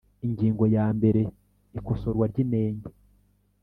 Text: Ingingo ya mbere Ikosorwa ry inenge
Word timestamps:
Ingingo 0.25 0.63
ya 0.75 0.85
mbere 0.97 1.21
Ikosorwa 1.77 2.25
ry 2.31 2.37
inenge 2.43 2.89